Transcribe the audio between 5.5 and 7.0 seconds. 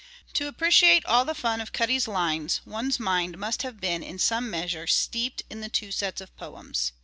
the two sets of poems.